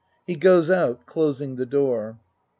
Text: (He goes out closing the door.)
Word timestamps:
(He 0.25 0.35
goes 0.35 0.71
out 0.71 1.05
closing 1.05 1.57
the 1.57 1.65
door.) 1.67 2.17